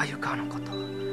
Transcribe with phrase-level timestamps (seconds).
[0.00, 1.09] あゆかのこと。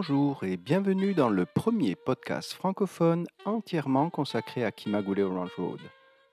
[0.00, 5.80] Bonjour et bienvenue dans le premier podcast francophone entièrement consacré à Kimagure Orange Road,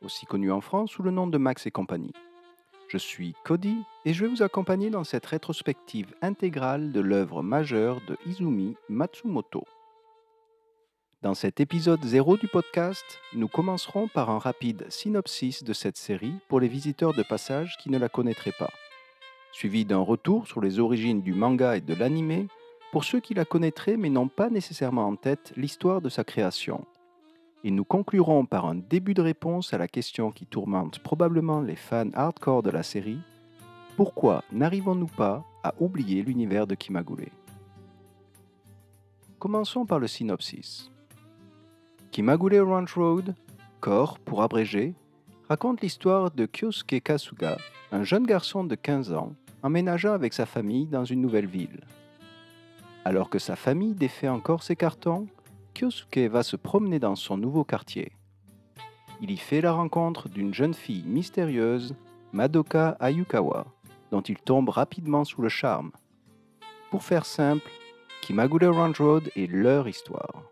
[0.02, 2.14] aussi connu en France sous le nom de Max et compagnie.
[2.88, 8.00] Je suis Cody et je vais vous accompagner dans cette rétrospective intégrale de l'œuvre majeure
[8.08, 9.66] de Izumi Matsumoto.
[11.22, 16.36] Dans cet épisode 0 du podcast, nous commencerons par un rapide synopsis de cette série
[16.48, 18.72] pour les visiteurs de passage qui ne la connaîtraient pas,
[19.52, 22.48] suivi d'un retour sur les origines du manga et de l'anime
[22.92, 26.86] pour ceux qui la connaîtraient mais n'ont pas nécessairement en tête l'histoire de sa création.
[27.64, 31.76] Et nous conclurons par un début de réponse à la question qui tourmente probablement les
[31.76, 33.20] fans hardcore de la série
[33.98, 37.32] pourquoi n'arrivons-nous pas à oublier l'univers de Kimagure?
[39.40, 40.92] Commençons par le synopsis.
[42.12, 43.34] Kimagure Ranch Road,
[43.82, 44.94] Core pour abréger,
[45.50, 47.58] raconte l'histoire de Kyosuke Kasuga,
[47.92, 51.82] un jeune garçon de 15 ans, emménageant avec sa famille dans une nouvelle ville.
[53.08, 55.28] Alors que sa famille défait encore ses cartons,
[55.74, 58.12] Kyosuke va se promener dans son nouveau quartier.
[59.22, 61.96] Il y fait la rencontre d'une jeune fille mystérieuse,
[62.34, 63.66] Madoka Ayukawa,
[64.12, 65.92] dont il tombe rapidement sous le charme.
[66.92, 67.72] Pour faire simple,
[68.24, 70.44] Kimagure Ranch Road est leur histoire.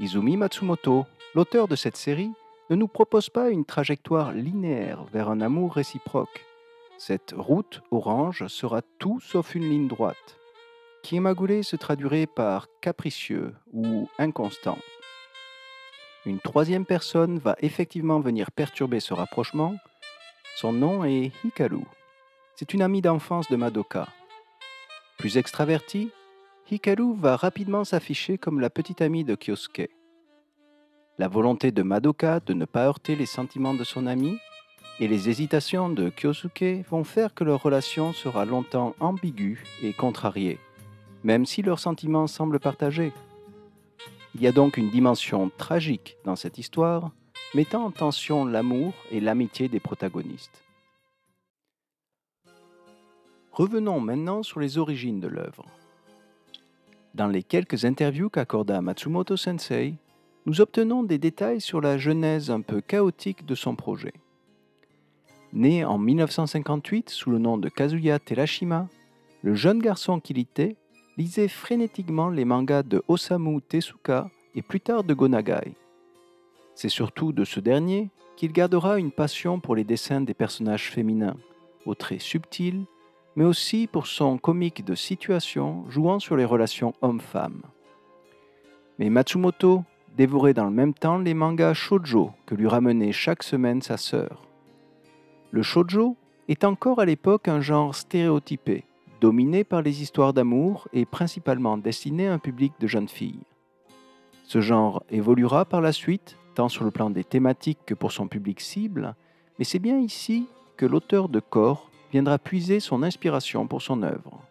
[0.00, 2.34] Izumi Matsumoto, l'auteur de cette série,
[2.68, 6.44] ne nous propose pas une trajectoire linéaire vers un amour réciproque.
[6.98, 10.36] Cette route orange sera tout sauf une ligne droite.
[11.04, 14.78] Kimagure se traduirait par capricieux ou inconstant.
[16.24, 19.74] Une troisième personne va effectivement venir perturber ce rapprochement.
[20.56, 21.84] Son nom est Hikaru.
[22.56, 24.08] C'est une amie d'enfance de Madoka.
[25.18, 26.10] Plus extravertie,
[26.70, 29.90] Hikaru va rapidement s'afficher comme la petite amie de Kyosuke.
[31.18, 34.38] La volonté de Madoka de ne pas heurter les sentiments de son ami
[35.00, 40.58] et les hésitations de Kyosuke vont faire que leur relation sera longtemps ambiguë et contrariée,
[41.24, 43.12] même si leurs sentiments semblent partagés.
[44.34, 47.10] Il y a donc une dimension tragique dans cette histoire,
[47.54, 50.62] mettant en tension l'amour et l'amitié des protagonistes.
[53.52, 55.64] Revenons maintenant sur les origines de l'œuvre.
[57.14, 59.94] Dans les quelques interviews qu'accorda Matsumoto Sensei,
[60.46, 64.12] nous obtenons des détails sur la genèse un peu chaotique de son projet.
[65.52, 68.88] Né en 1958 sous le nom de Kazuya Terashima,
[69.42, 70.76] le jeune garçon qu'il était
[71.16, 75.74] lisait frénétiquement les mangas de Osamu Tezuka et plus tard de Gonagai.
[76.74, 81.36] C'est surtout de ce dernier qu'il gardera une passion pour les dessins des personnages féminins,
[81.86, 82.84] aux traits subtils,
[83.36, 87.62] mais aussi pour son comique de situation jouant sur les relations hommes-femmes.
[88.98, 89.84] Mais Matsumoto
[90.16, 94.42] dévorait dans le même temps les mangas shoujo que lui ramenait chaque semaine sa sœur.
[95.50, 96.16] Le shoujo
[96.48, 98.84] est encore à l'époque un genre stéréotypé,
[99.24, 103.46] dominé par les histoires d'amour et principalement destiné à un public de jeunes filles.
[104.42, 108.28] Ce genre évoluera par la suite, tant sur le plan des thématiques que pour son
[108.28, 109.14] public cible,
[109.58, 110.46] mais c'est bien ici
[110.76, 114.42] que l'auteur de Corps viendra puiser son inspiration pour son œuvre.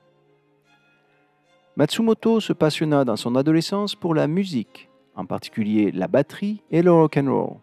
[1.75, 6.91] Matsumoto se passionna dans son adolescence pour la musique, en particulier la batterie et le
[6.91, 7.57] rock and roll.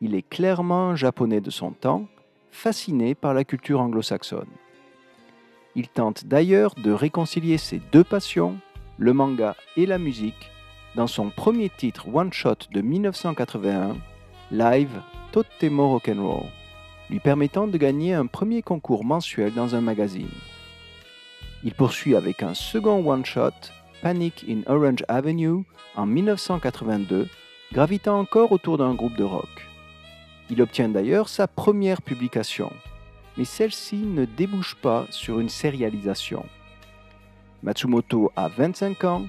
[0.00, 2.06] Il est clairement japonais de son temps,
[2.52, 4.54] fasciné par la culture anglo-saxonne.
[5.76, 8.56] Il tente d'ailleurs de réconcilier ces deux passions,
[8.98, 10.50] le manga et la musique,
[10.96, 13.96] dans son premier titre one-shot de 1981,
[14.50, 15.00] Live
[15.32, 16.46] Totemo Rock'n'Roll,
[17.10, 20.30] lui permettant de gagner un premier concours mensuel dans un magazine.
[21.64, 23.52] Il poursuit avec un second one-shot,
[24.02, 25.64] Panic in Orange Avenue,
[25.96, 27.28] en 1982,
[27.72, 29.68] gravitant encore autour d'un groupe de rock.
[30.50, 32.72] Il obtient d'ailleurs sa première publication,
[33.38, 36.44] mais celle-ci ne débouche pas sur une sérialisation.
[37.62, 39.26] Matsumoto a 25 ans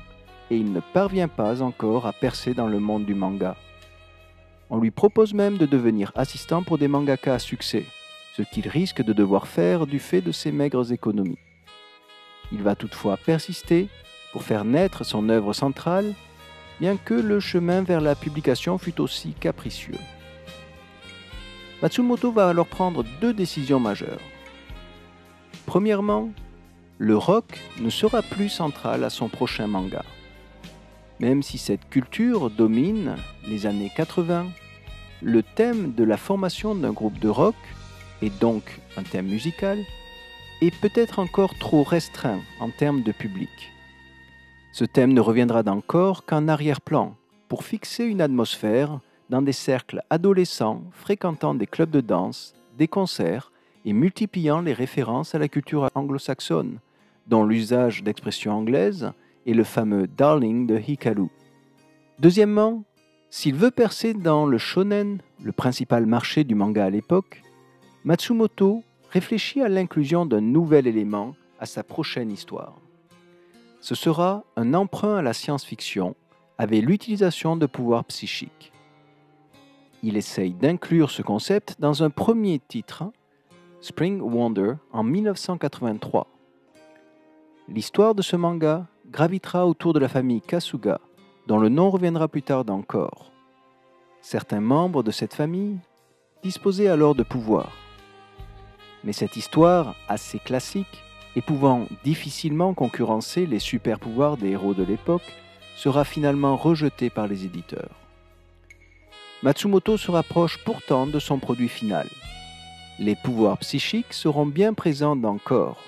[0.50, 3.56] et il ne parvient pas encore à percer dans le monde du manga.
[4.72, 7.86] On lui propose même de devenir assistant pour des mangaka à succès,
[8.36, 11.38] ce qu'il risque de devoir faire du fait de ses maigres économies.
[12.52, 13.90] Il va toutefois persister
[14.32, 16.16] pour faire naître son œuvre centrale,
[16.80, 19.98] bien que le chemin vers la publication fût aussi capricieux.
[21.82, 24.20] Matsumoto va alors prendre deux décisions majeures.
[25.66, 26.30] Premièrement,
[26.98, 30.04] le rock ne sera plus central à son prochain manga.
[31.22, 33.16] Même si cette culture domine
[33.48, 34.48] les années 80,
[35.22, 37.56] le thème de la formation d'un groupe de rock,
[38.22, 39.80] et donc un thème musical,
[40.62, 43.72] est peut-être encore trop restreint en termes de public.
[44.74, 47.16] Ce thème ne reviendra d'encore qu'en arrière-plan,
[47.48, 49.00] pour fixer une atmosphère
[49.30, 53.52] dans des cercles adolescents fréquentant des clubs de danse, des concerts
[53.86, 56.80] et multipliant les références à la culture anglo-saxonne,
[57.28, 59.12] dont l'usage d'expressions anglaises
[59.46, 61.28] est le fameux darling de Hikaru.
[62.20, 62.84] Deuxièmement,
[63.30, 67.44] s'il veut percer dans le shonen, le principal marché du manga à l'époque,
[68.04, 72.76] Matsumoto réfléchit à l'inclusion d'un nouvel élément à sa prochaine histoire.
[73.82, 76.16] Ce sera un emprunt à la science-fiction
[76.58, 78.74] avec l'utilisation de pouvoirs psychiques.
[80.02, 83.04] Il essaye d'inclure ce concept dans un premier titre,
[83.82, 86.26] Spring Wonder, en 1983.
[87.68, 91.02] L'histoire de ce manga gravitera autour de la famille Kasuga,
[91.48, 93.32] dont le nom reviendra plus tard d'encore.
[94.22, 95.78] Certains membres de cette famille
[96.44, 97.76] disposaient alors de pouvoirs.
[99.04, 101.04] Mais cette histoire, assez classique,
[101.36, 105.34] et pouvant difficilement concurrencer les super pouvoirs des héros de l'époque,
[105.76, 107.99] sera finalement rejetée par les éditeurs.
[109.42, 112.10] Matsumoto se rapproche pourtant de son produit final.
[113.00, 115.82] Les pouvoirs psychiques seront bien présents dans Corps,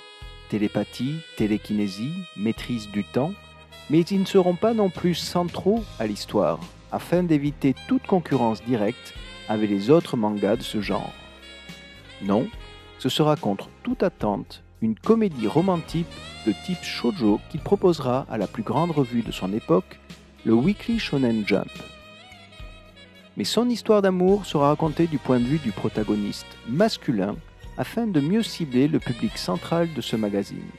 [0.48, 3.34] télépathie, télékinésie, maîtrise du temps,
[3.90, 6.62] mais ils ne seront pas non plus centraux à l'histoire,
[6.94, 9.14] afin d'éviter toute concurrence directe
[9.50, 11.12] avec les autres mangas de ce genre.
[12.22, 12.48] Non,
[13.00, 16.08] ce sera contre toute attente une comédie romantique
[16.48, 20.00] de type shoujo qu'il proposera à la plus grande revue de son époque,
[20.46, 21.70] le Weekly Shonen Jump.
[23.38, 27.36] Mais son histoire d'amour sera racontée du point de vue du protagoniste masculin
[27.78, 30.70] afin de mieux cibler le public central de ce magazine.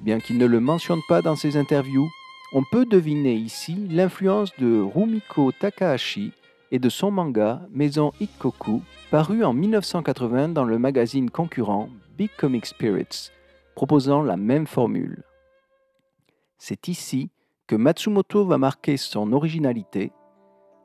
[0.00, 2.08] Bien qu'il ne le mentionne pas dans ses interviews,
[2.52, 6.32] on peut deviner ici l'influence de Rumiko Takahashi
[6.70, 11.88] et de son manga Maison Ikkoku, paru en 1980 dans le magazine concurrent
[12.18, 13.30] Big Comic Spirits,
[13.74, 15.22] proposant la même formule.
[16.58, 17.30] C'est ici
[17.66, 20.12] que Matsumoto va marquer son originalité.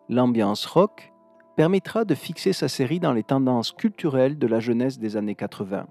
[0.10, 1.12] L'ambiance rock
[1.58, 5.86] permettra de fixer sa série dans les tendances culturelles de la jeunesse des années 80,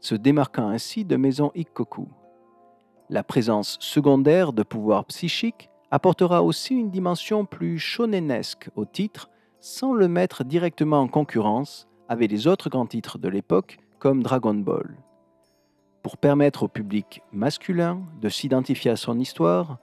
[0.00, 2.08] se démarquant ainsi de Maison Ikkoku.
[3.08, 9.30] La présence secondaire de pouvoirs psychiques apportera aussi une dimension plus shonenesque au titre,
[9.60, 14.54] sans le mettre directement en concurrence avec les autres grands titres de l'époque comme Dragon
[14.54, 14.98] Ball.
[16.02, 19.78] Pour permettre au public masculin de s'identifier à son histoire,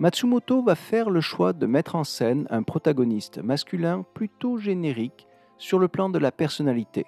[0.00, 5.78] Matsumoto va faire le choix de mettre en scène un protagoniste masculin plutôt générique sur
[5.78, 7.06] le plan de la personnalité.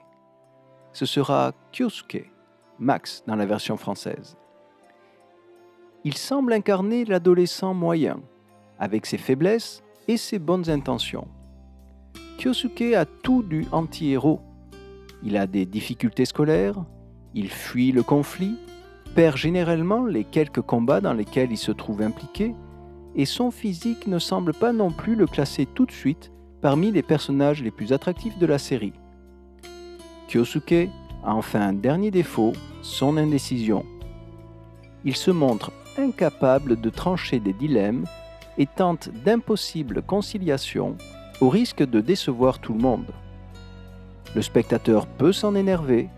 [0.93, 2.31] Ce sera Kyosuke,
[2.79, 4.37] Max dans la version française
[6.05, 8.21] il semble incarner l'adolescent moyen,
[8.79, 11.29] avec ses faiblesses et ses bonnes intentions.
[12.39, 14.41] Kyosuke a tout du anti-héros.
[15.23, 16.85] Il a des difficultés scolaires,
[17.35, 18.57] il fuit le conflit,
[19.15, 22.55] perd généralement les quelques combats dans lesquels il se trouve impliqué,
[23.15, 27.03] et son physique ne semble pas non plus le classer tout de suite parmi les
[27.03, 28.93] personnages les plus attractifs de la série.
[30.29, 30.89] Kyosuke
[31.25, 32.53] a enfin un dernier défaut,
[32.83, 33.85] son indécision.
[35.05, 38.05] Il se montre incapable de trancher des dilemmes
[38.59, 40.97] et tente d'impossibles conciliations
[41.41, 43.13] au risque de décevoir tout le monde.
[44.35, 46.09] Le spectateur peut s'en énerver,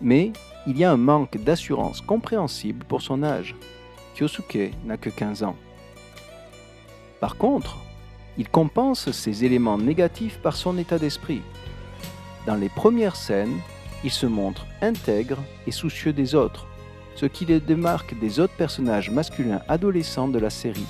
[0.00, 0.32] mais
[0.66, 3.54] il y a un manque d'assurance compréhensible pour son âge.
[4.14, 5.56] Kyosuke n'a que 15 ans.
[7.20, 7.78] Par contre,
[8.36, 11.42] il compense ces éléments négatifs par son état d'esprit.
[12.46, 13.58] Dans les premières scènes,
[14.04, 16.66] il se montre intègre et soucieux des autres,
[17.16, 20.86] ce qui les démarque des autres personnages masculins adolescents de la série.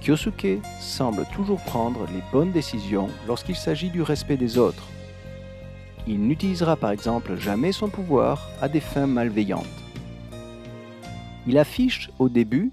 [0.00, 4.86] Kyosuke semble toujours prendre les bonnes décisions lorsqu'il s'agit du respect des autres.
[6.06, 9.66] Il n'utilisera par exemple jamais son pouvoir à des fins malveillantes.
[11.48, 12.70] Il affiche au début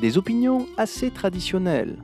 [0.00, 1.96] des opinions assez traditionnelles,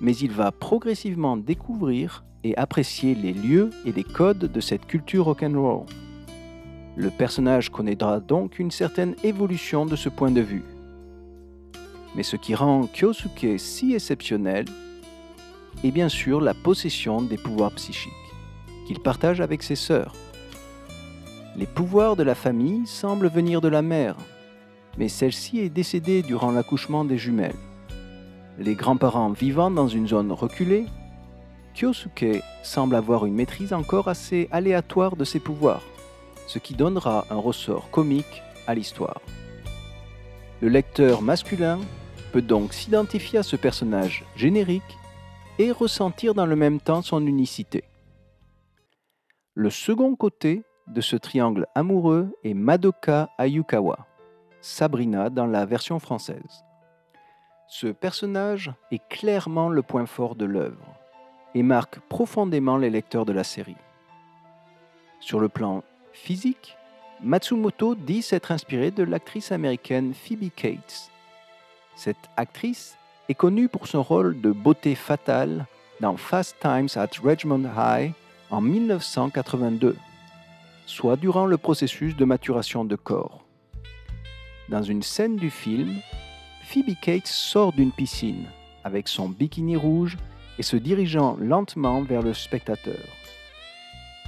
[0.00, 5.26] mais il va progressivement découvrir et apprécier les lieux et les codes de cette culture
[5.26, 5.84] rock'n'roll.
[6.96, 10.64] Le personnage connaîtra donc une certaine évolution de ce point de vue.
[12.16, 14.64] Mais ce qui rend Kyosuke si exceptionnel
[15.84, 18.12] est bien sûr la possession des pouvoirs psychiques
[18.86, 20.14] qu'il partage avec ses sœurs.
[21.56, 24.16] Les pouvoirs de la famille semblent venir de la mère,
[24.98, 27.56] mais celle-ci est décédée durant l'accouchement des jumelles.
[28.58, 30.86] Les grands-parents vivant dans une zone reculée,
[31.74, 35.82] Kyosuke semble avoir une maîtrise encore assez aléatoire de ses pouvoirs
[36.50, 39.20] ce qui donnera un ressort comique à l'histoire.
[40.60, 41.78] Le lecteur masculin
[42.32, 44.98] peut donc s'identifier à ce personnage générique
[45.60, 47.84] et ressentir dans le même temps son unicité.
[49.54, 54.08] Le second côté de ce triangle amoureux est Madoka Ayukawa,
[54.60, 56.64] Sabrina dans la version française.
[57.68, 60.96] Ce personnage est clairement le point fort de l'œuvre
[61.54, 63.76] et marque profondément les lecteurs de la série.
[65.20, 66.76] Sur le plan physique,
[67.22, 71.10] Matsumoto dit s'être inspiré de l'actrice américaine Phoebe Cates.
[71.94, 72.96] Cette actrice
[73.28, 75.66] est connue pour son rôle de beauté fatale
[76.00, 78.12] dans Fast Times at Richmond High
[78.50, 79.96] en 1982,
[80.86, 83.44] soit durant le processus de maturation de corps.
[84.70, 85.96] Dans une scène du film,
[86.62, 88.44] Phoebe Cates sort d'une piscine
[88.84, 90.16] avec son bikini rouge
[90.60, 93.00] et se dirigeant lentement vers le spectateur.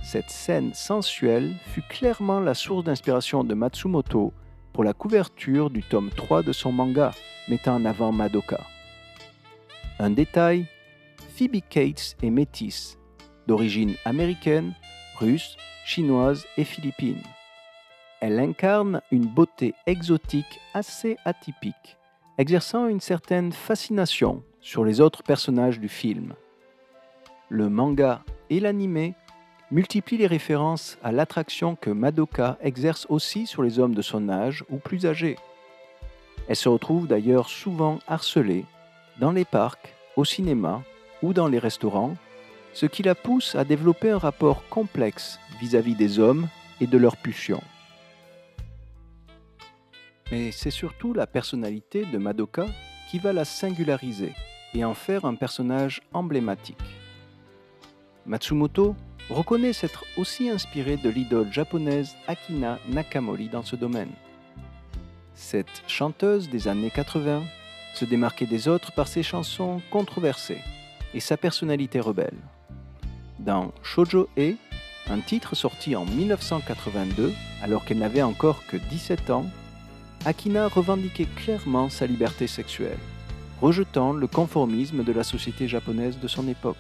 [0.03, 4.33] Cette scène sensuelle fut clairement la source d'inspiration de Matsumoto
[4.73, 7.13] pour la couverture du tome 3 de son manga,
[7.49, 8.67] mettant en avant Madoka.
[10.01, 10.67] Un détail,
[11.37, 12.99] Phoebe Cates est métisse,
[13.47, 14.75] d'origine américaine,
[15.21, 17.23] russe, chinoise et philippine.
[18.23, 21.99] Elle incarne une beauté exotique assez atypique,
[22.39, 26.35] exerçant une certaine fascination sur les autres personnages du film.
[27.49, 29.15] Le manga et l'anime
[29.73, 34.65] multiplient les références à l'attraction que Madoka exerce aussi sur les hommes de son âge
[34.71, 35.37] ou plus âgés.
[36.47, 38.67] Elle se retrouve d'ailleurs souvent harcelée
[39.19, 40.85] dans les parcs, au cinéma
[41.25, 42.15] ou dans les restaurants,
[42.73, 46.47] ce qui la pousse à développer un rapport complexe vis-à-vis des hommes
[46.81, 47.63] et de leurs pulsions.
[50.33, 52.65] Mais c'est surtout la personnalité de Madoka
[53.11, 54.33] qui va la singulariser
[54.73, 56.79] et en faire un personnage emblématique.
[58.25, 58.97] Matsumoto
[59.29, 64.09] reconnaît s'être aussi inspiré de l'idole japonaise Akina Nakamori dans ce domaine.
[65.35, 67.43] Cette chanteuse des années 80
[67.93, 70.63] se démarquait des autres par ses chansons controversées
[71.13, 72.39] et sa personnalité rebelle.
[73.39, 74.55] Dans Shoujo E,
[75.11, 79.45] un titre sorti en 1982, alors qu'elle n'avait encore que 17 ans,
[80.25, 82.99] Akina revendiquait clairement sa liberté sexuelle,
[83.61, 86.77] rejetant le conformisme de la société japonaise de son époque.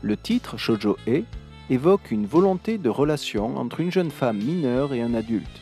[0.00, 1.24] Le titre Shoujo E
[1.70, 5.60] évoque une volonté de relation entre une jeune femme mineure et un adulte.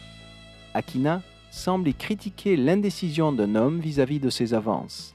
[0.74, 5.14] Akina semble y critiquer l'indécision d'un homme vis-à-vis de ses avances.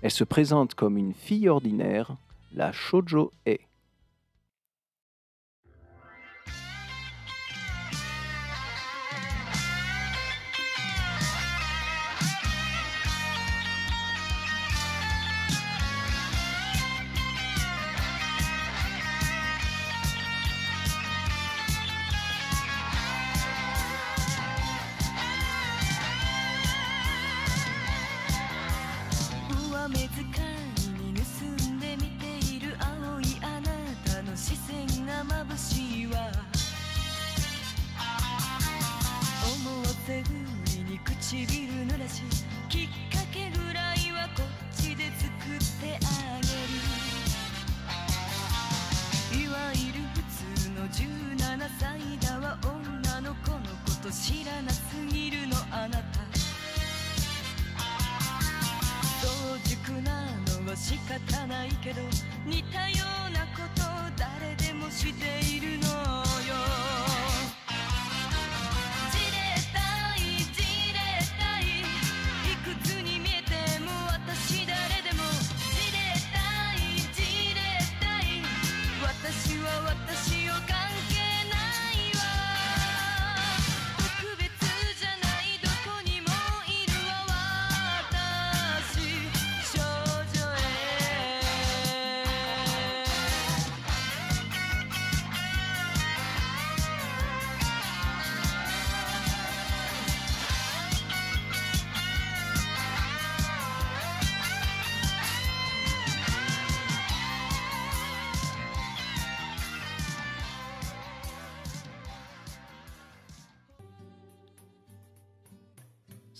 [0.00, 2.16] Elle se présente comme une fille ordinaire,
[2.54, 3.32] la Shoujo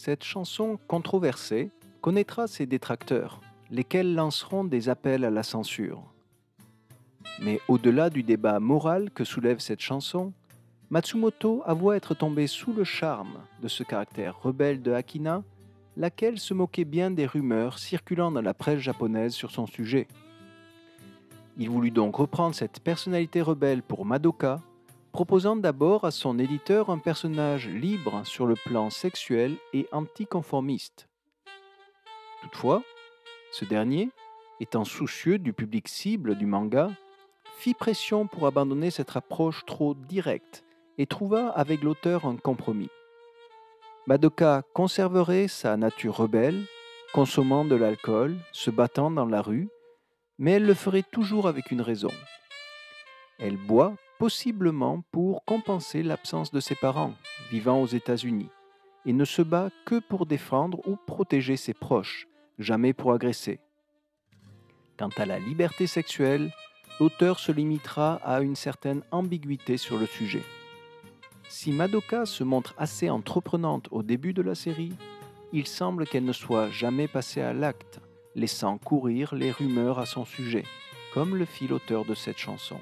[0.02, 1.68] Cette chanson controversée
[2.00, 6.02] connaîtra ses détracteurs, lesquels lanceront des appels à la censure.
[7.42, 10.32] Mais au-delà du débat moral que soulève cette chanson,
[10.88, 15.42] Matsumoto avoue être tombé sous le charme de ce caractère rebelle de Akina,
[15.98, 20.08] laquelle se moquait bien des rumeurs circulant dans la presse japonaise sur son sujet.
[21.58, 24.62] Il voulut donc reprendre cette personnalité rebelle pour Madoka,
[25.12, 31.08] proposant d'abord à son éditeur un personnage libre sur le plan sexuel et anticonformiste.
[32.42, 32.82] Toutefois,
[33.52, 34.10] ce dernier,
[34.60, 36.90] étant soucieux du public cible du manga,
[37.56, 40.64] fit pression pour abandonner cette approche trop directe
[40.98, 42.90] et trouva avec l'auteur un compromis.
[44.06, 46.64] Madoka conserverait sa nature rebelle,
[47.12, 49.68] consommant de l'alcool, se battant dans la rue,
[50.38, 52.10] mais elle le ferait toujours avec une raison.
[53.38, 57.14] Elle boit possiblement pour compenser l'absence de ses parents,
[57.50, 58.50] vivant aux États-Unis,
[59.06, 63.60] et ne se bat que pour défendre ou protéger ses proches, jamais pour agresser.
[64.98, 66.52] Quant à la liberté sexuelle,
[67.00, 70.44] l'auteur se limitera à une certaine ambiguïté sur le sujet.
[71.48, 74.92] Si Madoka se montre assez entreprenante au début de la série,
[75.54, 78.00] il semble qu'elle ne soit jamais passée à l'acte,
[78.34, 80.66] laissant courir les rumeurs à son sujet,
[81.14, 82.76] comme le fit l'auteur de cette chanson.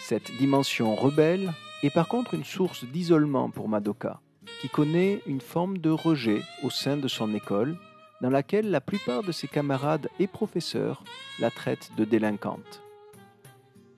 [0.00, 4.20] Cette dimension rebelle est par contre une source d'isolement pour Madoka,
[4.60, 7.76] qui connaît une forme de rejet au sein de son école,
[8.20, 11.02] dans laquelle la plupart de ses camarades et professeurs
[11.40, 12.82] la traitent de délinquante.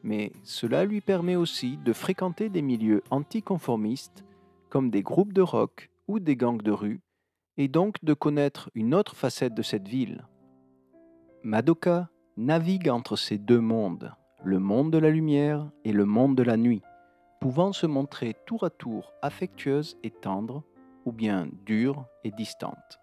[0.03, 4.25] Mais cela lui permet aussi de fréquenter des milieux anticonformistes,
[4.71, 7.01] comme des groupes de rock ou des gangs de rue,
[7.57, 10.27] et donc de connaître une autre facette de cette ville.
[11.43, 14.13] Madoka navigue entre ces deux mondes,
[14.45, 16.83] le monde de la lumière et le monde de la nuit,
[17.41, 20.63] pouvant se montrer tour à tour affectueuse et tendre,
[21.07, 23.01] ou bien dure et distante.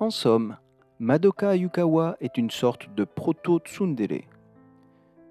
[0.00, 0.56] En somme,
[0.98, 4.22] Madoka Yukawa est une sorte de proto-tsundere.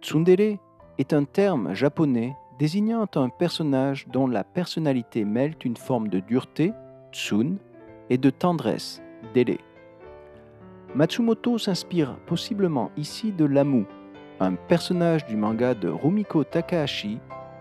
[0.01, 0.57] Tsundere
[0.97, 6.73] est un terme japonais désignant un personnage dont la personnalité mêle une forme de dureté,
[7.11, 7.57] tsun,
[8.09, 9.01] et de tendresse,
[9.33, 9.57] dele.
[10.97, 13.85] Matsumoto s'inspire possiblement ici de Lamu,
[14.39, 17.19] un personnage du manga de Rumiko Takahashi,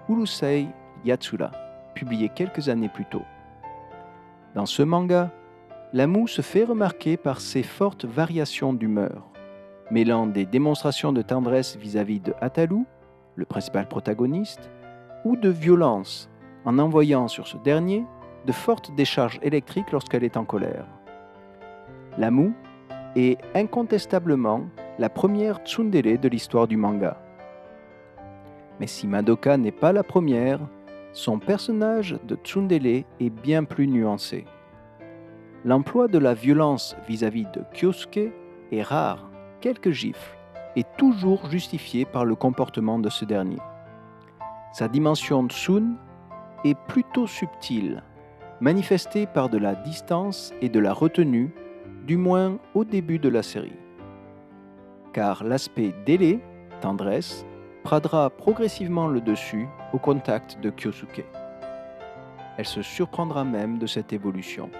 [0.08, 0.68] Urusei
[1.04, 1.50] Yatsura,
[1.94, 3.24] publié quelques années plus tôt.
[4.54, 5.30] Dans ce manga,
[5.92, 9.26] Lamu se fait remarquer par ses fortes variations d'humeur,
[9.90, 12.84] mêlant des démonstrations de tendresse vis-à-vis de Atalu,
[13.34, 14.70] le principal protagoniste,
[15.26, 16.30] ou de violence,
[16.64, 18.02] en envoyant sur ce dernier
[18.46, 20.86] de fortes décharges électriques lorsqu'elle est en colère.
[22.16, 22.54] Lamu
[23.16, 24.66] est incontestablement
[24.98, 27.16] la première tsundere de l'histoire du manga.
[28.78, 30.60] Mais si Madoka n'est pas la première,
[31.12, 34.44] son personnage de tsundere est bien plus nuancé.
[35.64, 38.32] L'emploi de la violence vis-à-vis de Kyosuke
[38.70, 40.36] est rare, quelques gifles,
[40.76, 43.58] et toujours justifié par le comportement de ce dernier.
[44.74, 45.96] Sa dimension tsun
[46.64, 48.02] est plutôt subtile,
[48.60, 51.50] manifestée par de la distance et de la retenue
[52.06, 53.76] du moins au début de la série.
[55.12, 56.38] Car l'aspect délai,
[56.80, 57.44] tendresse,
[57.82, 61.24] prendra progressivement le dessus au contact de Kyosuke.
[62.58, 64.70] Elle se surprendra même de cette évolution.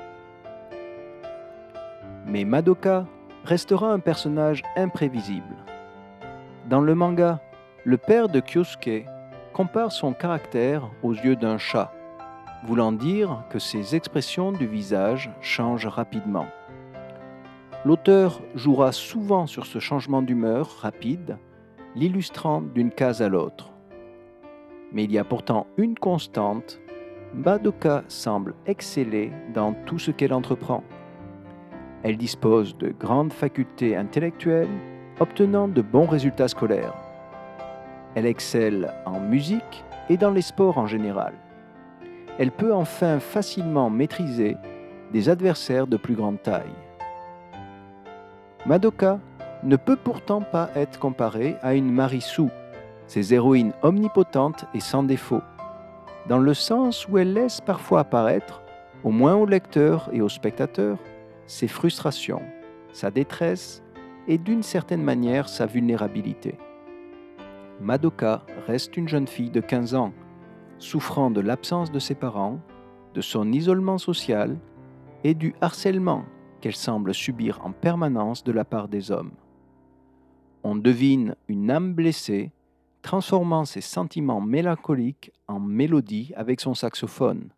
[2.27, 3.07] Mais Madoka
[3.45, 5.57] restera un personnage imprévisible.
[6.69, 7.41] Dans le manga,
[7.85, 9.05] le père de Kyosuke
[9.53, 11.93] compare son caractère aux yeux d'un chat,
[12.65, 16.47] voulant dire que ses expressions du visage changent rapidement.
[17.87, 21.39] L'auteur jouera souvent sur ce changement d'humeur rapide,
[21.95, 23.71] l'illustrant d'une case à l'autre.
[24.91, 26.81] Mais il y a pourtant une constante,
[27.33, 30.83] Madoka semble exceller dans tout ce qu'elle entreprend.
[32.03, 34.81] Elle dispose de grandes facultés intellectuelles,
[35.21, 36.97] obtenant de bons résultats scolaires.
[38.17, 41.35] Elle excelle en musique et dans les sports en général.
[42.41, 44.57] Elle peut enfin facilement maîtriser
[45.13, 46.86] des adversaires de plus grande taille.
[48.67, 49.21] Madoka
[49.63, 52.49] ne peut pourtant pas être comparée à une Marisu,
[53.07, 55.43] ces héroïnes omnipotentes et sans défaut,
[56.29, 58.63] dans le sens où elle laisse parfois apparaître,
[59.05, 60.99] au moins au lecteur et au spectateur,
[61.47, 62.43] ses frustrations,
[62.93, 63.85] sa détresse
[64.27, 66.59] et d'une certaine manière sa vulnérabilité.
[67.81, 70.13] Madoka reste une jeune fille de 15 ans,
[70.79, 72.59] souffrant de l'absence de ses parents,
[73.15, 74.57] de son isolement social
[75.23, 76.25] et du harcèlement
[76.61, 79.33] qu'elle semble subir en permanence de la part des hommes.
[80.63, 82.53] On devine une âme blessée,
[83.03, 87.51] transformant ses sentiments mélancoliques en mélodie avec son saxophone.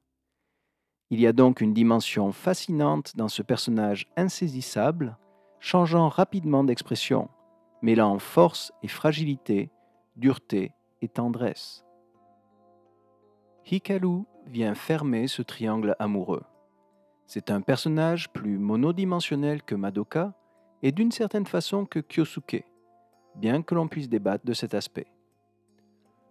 [1.11, 5.16] Il y a donc une dimension fascinante dans ce personnage insaisissable,
[5.58, 7.30] changeant rapidement d'expression,
[7.80, 9.70] mêlant force et fragilité,
[10.16, 11.84] dureté et tendresse.
[13.70, 16.44] Hikaru vient fermer ce triangle amoureux.
[17.28, 20.32] C'est un personnage plus monodimensionnel que Madoka
[20.82, 22.64] et d'une certaine façon que Kyosuke,
[23.34, 25.08] bien que l'on puisse débattre de cet aspect.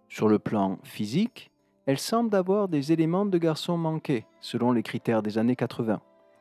[0.08, 1.52] Sur le plan physique,
[1.86, 6.00] elle semble avoir des éléments de garçon manqué, selon les critères des années 80,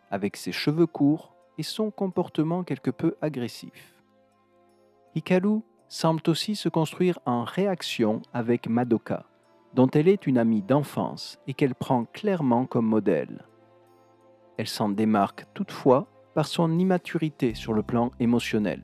[0.10, 4.02] avec ses cheveux courts et son comportement quelque peu agressif.
[5.14, 9.24] Hikaru semble aussi se construire en réaction avec Madoka,
[9.76, 13.46] dont elle est une amie d'enfance et qu'elle prend clairement comme modèle.
[14.58, 18.84] Elle s'en démarque toutefois par son immaturité sur le plan émotionnel.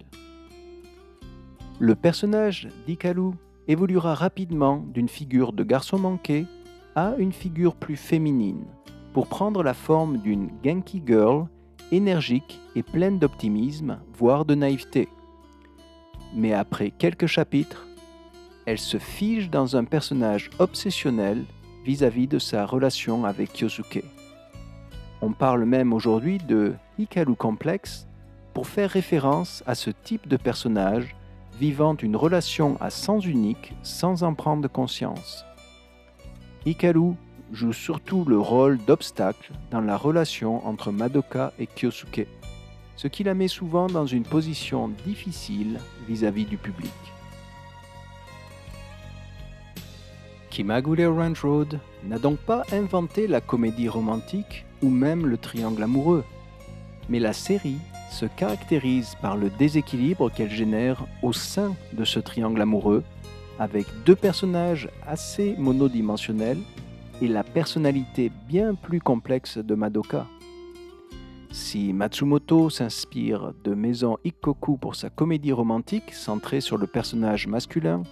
[1.80, 3.32] Le personnage d'Ikaru
[3.68, 6.46] évoluera rapidement d'une figure de garçon manqué
[6.96, 8.66] à une figure plus féminine,
[9.14, 11.48] pour prendre la forme d'une Genki Girl
[11.92, 15.08] énergique et pleine d'optimisme, voire de naïveté.
[16.36, 17.88] Mais après quelques chapitres,
[18.66, 21.44] elle se fige dans un personnage obsessionnel
[21.84, 24.04] vis-à-vis de sa relation avec Kyosuke.
[25.26, 28.08] On parle même aujourd'hui de Hikaru complexe
[28.54, 31.16] pour faire référence à ce type de personnage
[31.58, 35.46] vivant une relation à sens unique sans en prendre conscience.
[36.66, 37.14] Hikaru
[37.54, 42.28] joue surtout le rôle d'obstacle dans la relation entre Madoka et Kyosuke,
[42.98, 47.13] ce qui la met souvent dans une position difficile vis-à-vis du public.
[50.54, 56.24] Kimagure Ranch Road n'a donc pas inventé la comédie romantique ou même le triangle amoureux,
[57.10, 57.80] mais la série
[58.12, 63.04] se caractérise par le déséquilibre qu'elle génère au sein de ce triangle amoureux,
[63.58, 66.62] avec deux personnages assez monodimensionnels
[67.20, 70.28] et la personnalité bien plus complexe de Madoka.
[71.50, 78.04] Si Matsumoto s'inspire de Maison Ikkoku pour sa comédie romantique centrée sur le personnage masculin,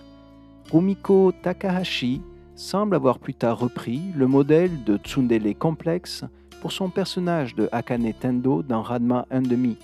[0.71, 2.21] Rumiko Takahashi
[2.56, 6.24] semble avoir plus tard repris le modèle de Tsundere complexe
[6.62, 9.76] pour son personnage de Akane Tendo dans Radma 1,5,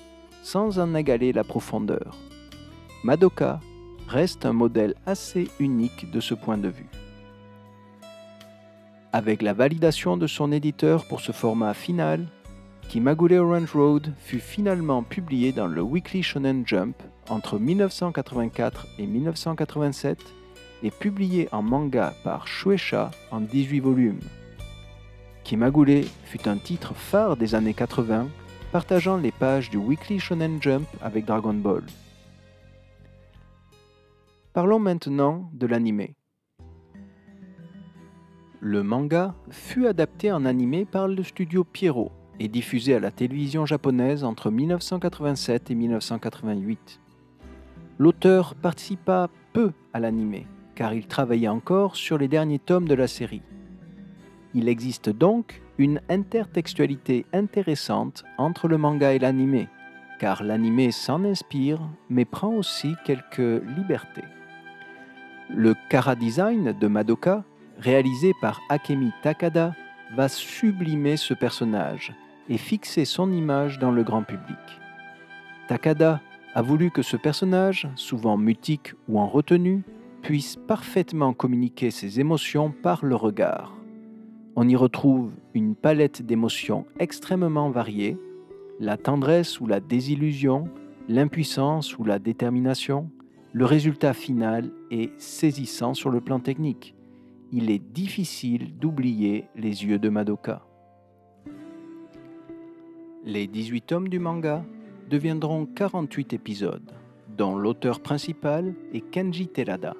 [0.43, 2.15] sans en égaler la profondeur.
[3.03, 3.59] Madoka
[4.07, 6.89] reste un modèle assez unique de ce point de vue.
[9.13, 12.27] Avec la validation de son éditeur pour ce format final,
[12.89, 16.95] Kimagure Orange Road fut finalement publié dans le Weekly Shonen Jump
[17.29, 20.19] entre 1984 et 1987
[20.83, 24.19] et publié en manga par Shueisha en 18 volumes.
[25.43, 28.27] Kimagure fut un titre phare des années 80,
[28.71, 31.83] partageant les pages du Weekly Shonen Jump avec Dragon Ball.
[34.53, 36.07] Parlons maintenant de l'anime.
[38.59, 43.65] Le manga fut adapté en animé par le studio Pierrot et diffusé à la télévision
[43.65, 46.99] japonaise entre 1987 et 1988.
[47.99, 50.45] L'auteur participa peu à l'animé,
[50.77, 53.41] car il travaillait encore sur les derniers tomes de la série.
[54.53, 59.65] Il existe donc une intertextualité intéressante entre le manga et l'anime,
[60.19, 64.23] car l'anime s'en inspire, mais prend aussi quelques libertés.
[65.49, 67.43] Le Kara Design de Madoka,
[67.79, 69.73] réalisé par Akemi Takada,
[70.15, 72.13] va sublimer ce personnage
[72.49, 74.79] et fixer son image dans le grand public.
[75.67, 76.21] Takada
[76.53, 79.83] a voulu que ce personnage, souvent mutique ou en retenue,
[80.27, 83.77] puisse parfaitement communiquer ses émotions par le regard
[84.59, 88.17] on y retrouve une palette d'émotions extrêmement variées,
[88.79, 90.67] la tendresse ou la désillusion,
[91.07, 93.11] l'impuissance ou la détermination.
[93.53, 96.95] Le résultat final est saisissant sur le plan technique.
[97.51, 100.65] Il est difficile d'oublier les yeux de Madoka.
[103.25, 104.65] Les 18 tomes du manga
[105.07, 106.91] deviendront 48 épisodes,
[107.37, 109.93] dont l'auteur principal est Kenji Terada.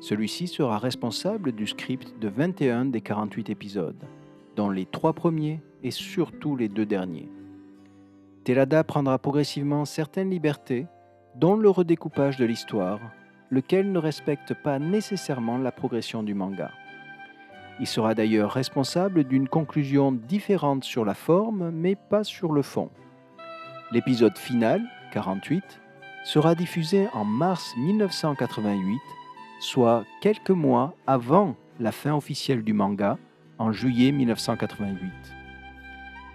[0.00, 4.04] Celui-ci sera responsable du script de 21 des 48 épisodes,
[4.54, 7.28] dont les trois premiers et surtout les deux derniers.
[8.44, 10.86] Terada prendra progressivement certaines libertés,
[11.34, 13.00] dont le redécoupage de l'histoire,
[13.50, 16.70] lequel ne respecte pas nécessairement la progression du manga.
[17.80, 22.90] Il sera d'ailleurs responsable d'une conclusion différente sur la forme, mais pas sur le fond.
[23.90, 24.82] L'épisode final,
[25.12, 25.80] 48,
[26.24, 28.98] sera diffusé en mars 1988
[29.58, 33.18] soit quelques mois avant la fin officielle du manga,
[33.58, 35.10] en juillet 1988.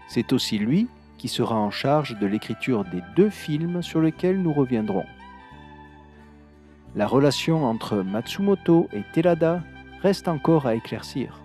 [0.08, 4.52] C'est aussi lui qui sera en charge de l'écriture des deux films sur lesquels nous
[4.52, 5.06] reviendrons.
[6.96, 9.64] La relation entre Matsumoto et Terada
[10.02, 11.42] reste encore à éclaircir.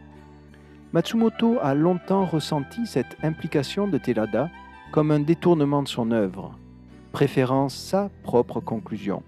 [0.92, 4.50] Matsumoto a longtemps ressenti cette implication de Terada
[4.90, 6.58] comme un détournement de son œuvre,
[7.12, 9.22] préférant sa propre conclusion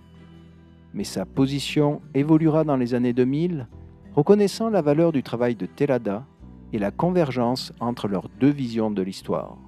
[0.94, 3.68] mais sa position évoluera dans les années 2000,
[4.14, 6.26] reconnaissant la valeur du travail de Telada
[6.72, 9.58] et la convergence entre leurs deux visions de l'histoire.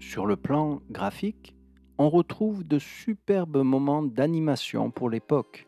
[0.00, 1.54] Sur le plan graphique,
[1.98, 5.66] on retrouve de superbes moments d'animation pour l'époque.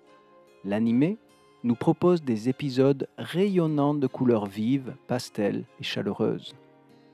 [0.64, 1.18] L'animé
[1.64, 6.54] nous propose des épisodes rayonnants de couleurs vives, pastel et chaleureuses.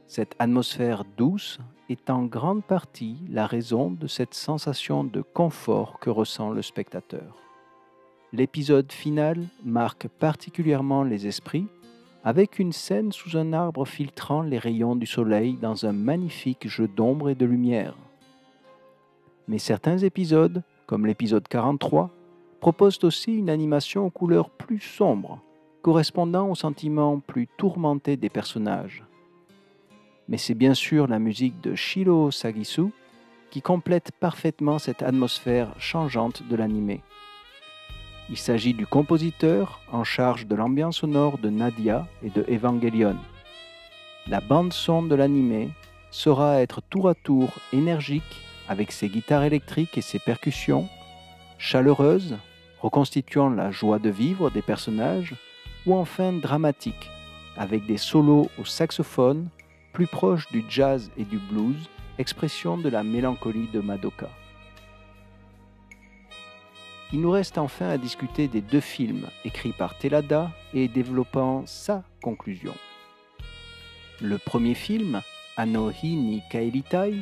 [0.06, 6.10] Cette atmosphère douce est en grande partie la raison de cette sensation de confort que
[6.10, 7.36] ressent le spectateur.
[8.32, 11.68] L'épisode final marque particulièrement les esprits
[12.24, 16.88] avec une scène sous un arbre filtrant les rayons du soleil dans un magnifique jeu
[16.88, 17.94] d'ombre et de lumière.
[19.46, 22.10] Mais certains épisodes, comme l'épisode 43,
[22.60, 25.40] proposent aussi une animation aux couleurs plus sombres,
[25.82, 29.05] correspondant aux sentiments plus tourmentés des personnages.
[30.28, 32.90] Mais c'est bien sûr la musique de Shiro Sagisu
[33.50, 37.02] qui complète parfaitement cette atmosphère changeante de l'animé.
[38.28, 43.16] Il s'agit du compositeur en charge de l'ambiance sonore de Nadia et de Evangelion.
[44.26, 45.70] La bande son de l'animé
[46.10, 50.88] saura être tour à tour énergique avec ses guitares électriques et ses percussions,
[51.58, 52.36] chaleureuse,
[52.80, 55.34] reconstituant la joie de vivre des personnages,
[55.86, 57.10] ou enfin dramatique,
[57.56, 59.48] avec des solos au saxophone
[59.96, 64.28] plus proches du jazz et du blues, expression de la mélancolie de Madoka.
[67.14, 72.04] Il nous reste enfin à discuter des deux films écrits par Telada et développant sa
[72.22, 72.74] conclusion.
[74.20, 75.22] Le premier film,
[75.56, 77.14] Anohi ni Kaelitai,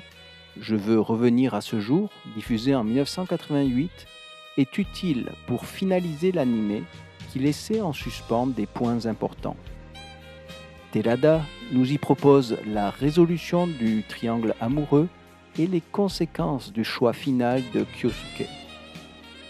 [0.60, 4.08] Je veux revenir à ce jour, diffusé en 1988,
[4.56, 6.82] est utile pour finaliser l'animé
[7.30, 9.56] qui laissait en suspens des points importants.
[10.94, 15.08] Telada nous y propose la résolution du triangle amoureux
[15.58, 18.48] et les conséquences du choix final de Kyosuke.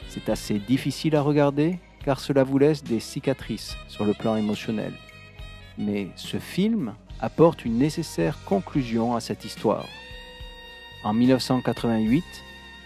[0.09, 4.95] C'est assez difficile à regarder car cela vous laisse des cicatrices sur le plan émotionnel.
[5.77, 9.85] Mais ce film apporte une nécessaire conclusion à cette histoire.
[11.05, 12.25] En 1988,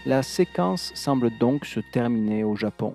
[0.05, 2.93] la séquence semble donc se terminer au Japon.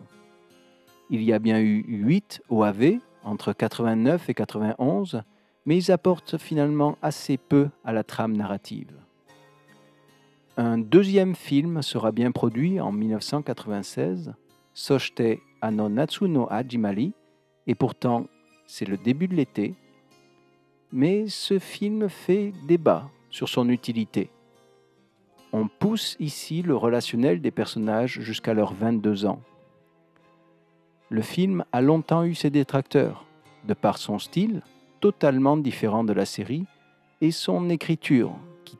[1.08, 5.22] Il y a bien eu 8 OAV entre 89 et 91,
[5.66, 8.92] mais ils apportent finalement assez peu à la trame narrative.
[10.56, 14.34] Un deuxième film sera bien produit en 1996,
[14.72, 17.12] Soshite Ano Natsu no Hajimari,
[17.66, 18.26] et pourtant
[18.66, 19.74] c'est le début de l'été.
[20.92, 24.30] Mais ce film fait débat sur son utilité.
[25.52, 29.40] On pousse ici le relationnel des personnages jusqu'à leurs 22 ans.
[31.08, 33.24] Le film a longtemps eu ses détracteurs,
[33.66, 34.62] de par son style,
[35.04, 36.64] totalement différent de la série,
[37.20, 38.32] et son écriture,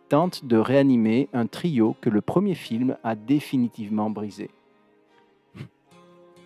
[0.09, 4.51] tente de réanimer un trio que le premier film a définitivement brisé.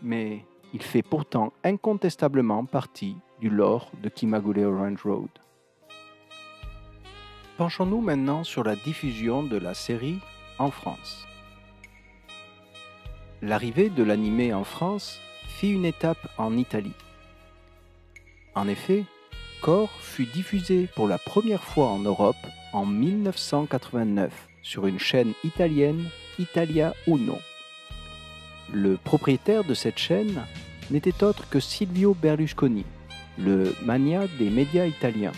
[0.03, 5.31] Mais il fait pourtant incontestablement partie du lore de Kimagure Orange Road.
[7.57, 10.19] Penchons-nous maintenant sur la diffusion de la série
[10.59, 11.25] en France.
[13.43, 16.99] L'arrivée de l'animé en France fit une étape en Italie.
[18.55, 19.05] En effet,
[19.61, 22.37] Core fut diffusé pour la première fois en Europe
[22.73, 26.05] en 1989 sur une chaîne italienne
[26.39, 27.39] Italia Uno.
[28.73, 30.43] Le propriétaire de cette chaîne
[30.91, 32.85] n'était autre que Silvio Berlusconi,
[33.39, 35.33] le mania des médias italiens.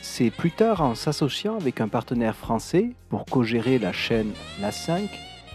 [0.00, 5.08] C'est plus tard en s'associant avec un partenaire français pour co-gérer la chaîne La 5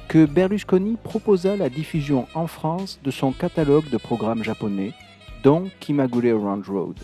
[0.08, 4.94] que Berlusconi proposa la diffusion en France de son catalogue de programmes japonais,
[5.44, 6.98] dont Kimagure Round Road.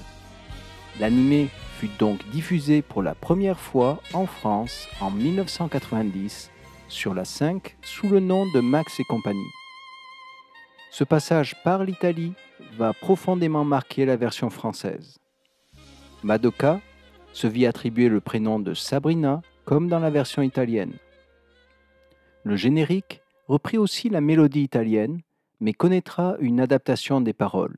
[0.99, 6.49] L'animé fut donc diffusé pour la première fois en France en 1990
[6.87, 9.51] sur la 5 sous le nom de Max et compagnie.
[10.89, 12.33] Ce passage par l'Italie
[12.77, 15.19] va profondément marquer la version française.
[16.23, 16.79] Madoka
[17.33, 20.93] se vit attribuer le prénom de Sabrina comme dans la version italienne.
[22.43, 25.19] Le générique reprit aussi la mélodie italienne,
[25.59, 27.75] mais connaîtra une adaptation des paroles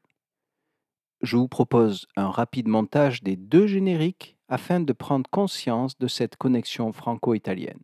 [1.22, 6.36] je vous propose un rapide montage des deux génériques afin de prendre conscience de cette
[6.36, 7.80] connexion franco-italienne.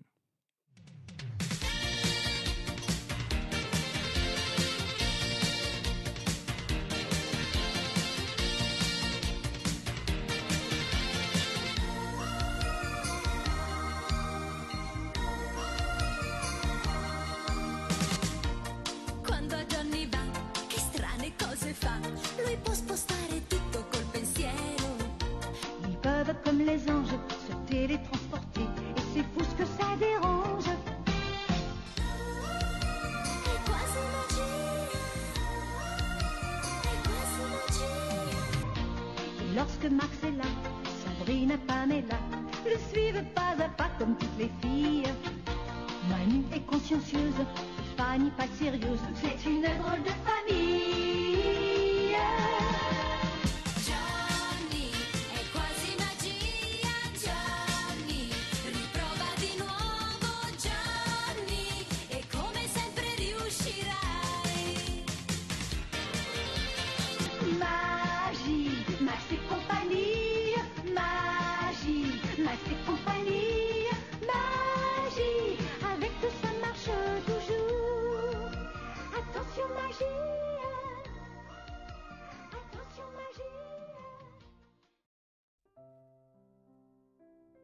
[26.57, 27.17] Comme les anges
[27.47, 30.65] se télétransporter et c'est fou ce que ça dérange.
[39.41, 40.49] Et lorsque Max est là,
[41.03, 42.19] Sabrina Pamela
[42.65, 45.03] le suivent pas à pas comme toutes les filles.
[46.09, 47.33] Manu est consciencieuse,
[47.97, 51.46] Fanny pas sérieuse, c'est une drôle de famille.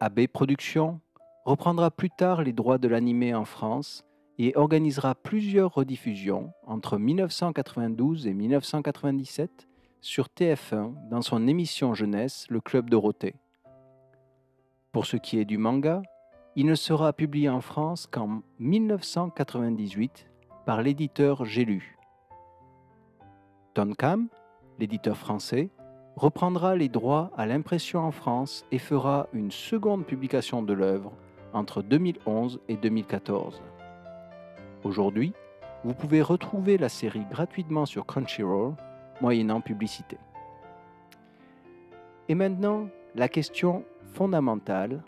[0.04, 1.00] AB Productions
[1.46, 4.04] reprendra plus tard les droits de l'animé en France
[4.38, 9.66] et organisera plusieurs rediffusions entre 1992 et 1997
[10.02, 13.36] sur TF1 dans son émission jeunesse Le Club Dorothée.
[14.92, 16.02] Pour ce qui est du manga,
[16.54, 20.30] il ne sera publié en France qu'en 1998
[20.66, 21.80] par l'éditeur J'ai.
[23.72, 24.28] Tonkam,
[24.78, 25.70] l'éditeur français,
[26.16, 31.12] reprendra les droits à l'impression en France et fera une seconde publication de l'œuvre
[31.52, 33.62] entre 2011 et 2014.
[34.84, 35.32] Aujourd'hui,
[35.82, 38.74] vous pouvez retrouver la série gratuitement sur Crunchyroll,
[39.20, 40.18] moyennant publicité.
[42.28, 45.02] Et maintenant, la question fondamentale,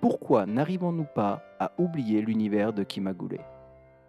[0.00, 3.44] pourquoi n'arrivons-nous pas à oublier l'univers de Kimagure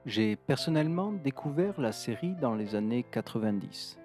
[0.05, 3.99] J'ai personnellement découvert la série dans les années 90.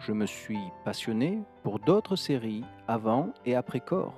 [0.00, 4.14] Je me suis passionné pour d'autres séries avant et après Core.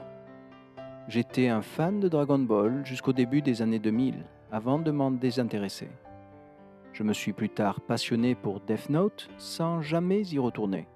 [1.09, 5.89] J'étais un fan de Dragon Ball jusqu'au début des années 2000, avant de m'en désintéresser.
[6.93, 10.87] Je me suis plus tard passionné pour Death Note sans jamais y retourner.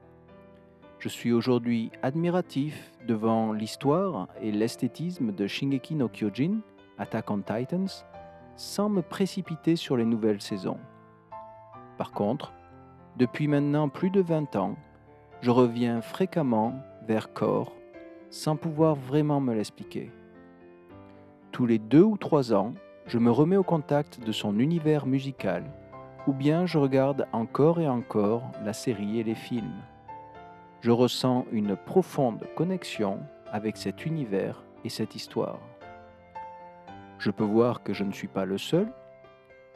[0.99, 6.61] Je suis aujourd'hui admiratif devant l'histoire et l'esthétisme de Shingeki no Kyojin,
[6.99, 8.05] Attack on Titans,
[8.57, 10.79] sans me précipiter sur les nouvelles saisons.
[11.97, 12.53] Par contre,
[13.16, 14.77] depuis maintenant plus de 20 ans,
[15.40, 16.74] je reviens fréquemment
[17.07, 17.72] vers Core
[18.31, 20.11] sans pouvoir vraiment me l'expliquer.
[21.53, 22.74] Tous les deux ou trois ans,
[23.07, 25.62] je me remets au contact de son univers musical,
[26.27, 29.83] ou bien je regarde encore et encore la série et les films.
[30.81, 33.20] Je ressens une profonde connexion
[33.53, 35.61] avec cet univers et cette histoire.
[37.20, 38.88] Je peux voir que je ne suis pas le seul.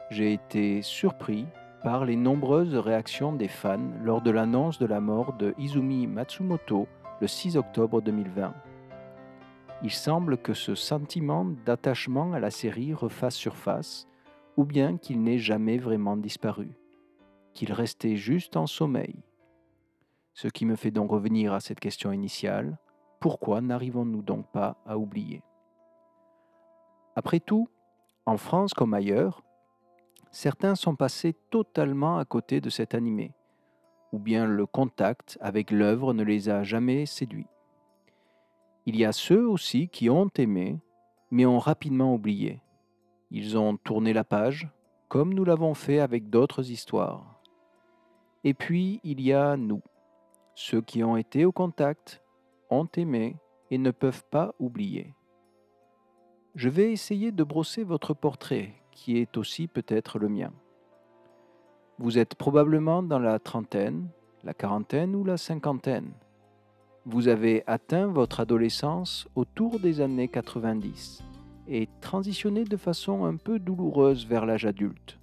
[0.09, 1.45] J'ai été surpris
[1.83, 6.87] par les nombreuses réactions des fans lors de l'annonce de la mort de Izumi Matsumoto
[7.21, 8.53] le 6 octobre 2020.
[9.81, 14.07] Il semble que ce sentiment d'attachement à la série refasse surface,
[14.57, 16.77] ou bien qu'il n'ait jamais vraiment disparu,
[17.53, 19.23] qu'il restait juste en sommeil.
[20.33, 22.77] Ce qui me fait donc revenir à cette question initiale,
[23.21, 25.43] pourquoi n'arrivons-nous donc pas à oublier?
[27.15, 27.69] Après tout,
[28.25, 29.43] en France comme ailleurs,
[30.31, 33.33] certains sont passés totalement à côté de cet animé,
[34.11, 37.47] ou bien le contact avec l'œuvre ne les a jamais séduits.
[38.85, 40.79] Il y a ceux aussi qui ont aimé,
[41.31, 42.61] mais ont rapidement oublié.
[43.31, 44.67] Ils ont tourné la page,
[45.07, 47.39] comme nous l'avons fait avec d'autres histoires.
[48.43, 49.81] Et puis il y a nous,
[50.55, 52.21] ceux qui ont été au contact,
[52.69, 53.35] ont aimé
[53.71, 55.13] et ne peuvent pas oublier.
[56.55, 60.51] Je vais essayer de brosser votre portrait, qui est aussi peut-être le mien.
[61.99, 64.09] Vous êtes probablement dans la trentaine,
[64.43, 66.11] la quarantaine ou la cinquantaine.
[67.05, 71.23] Vous avez atteint votre adolescence autour des années 90
[71.69, 75.17] et transitionné de façon un peu douloureuse vers l'âge adulte.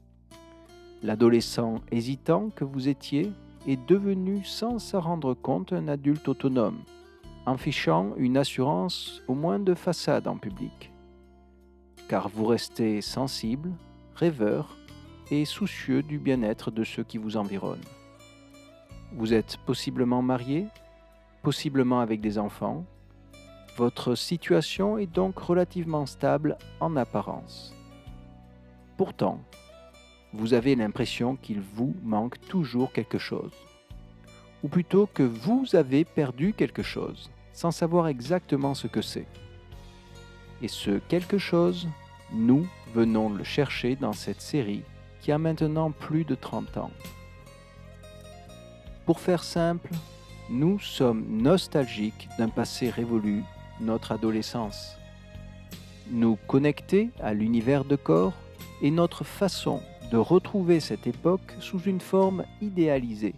[1.03, 3.31] L'adolescent hésitant que vous étiez
[3.69, 6.81] est devenu sans s'en rendre compte un adulte autonome,
[7.45, 10.93] en fichant une assurance au moins de façade en public.
[12.09, 13.73] Car vous restez sensible,
[14.15, 14.77] rêveur
[15.31, 17.85] et soucieux du bien-être de ceux qui vous environnent.
[19.13, 20.67] Vous êtes possiblement marié,
[21.43, 22.85] possiblement avec des enfants.
[23.77, 27.75] Votre situation est donc relativement stable en apparence.
[28.97, 29.41] Pourtant,
[30.33, 33.53] vous avez l'impression qu'il vous manque toujours quelque chose.
[34.63, 39.27] Ou plutôt que vous avez perdu quelque chose, sans savoir exactement ce que c'est.
[40.63, 41.89] Et ce quelque chose,
[42.33, 44.83] nous venons le chercher dans cette série
[45.21, 46.91] qui a maintenant plus de 30 ans.
[49.05, 49.91] Pour faire simple,
[50.51, 53.43] nous sommes nostalgiques d'un passé révolu,
[53.81, 54.97] notre adolescence.
[56.11, 58.35] Nous connecter à l'univers de corps
[58.83, 63.35] est notre façon de retrouver cette époque sous une forme idéalisée,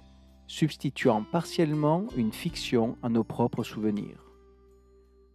[0.46, 4.18] substituant partiellement une fiction à nos propres souvenirs.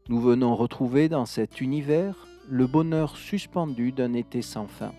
[0.09, 4.93] Nous venons retrouver dans cet univers le bonheur suspendu d'un été sans fin